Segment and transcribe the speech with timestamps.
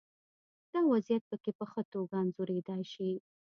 [0.71, 3.09] دا وضعیت پکې په ښه توګه انځورېدای شي.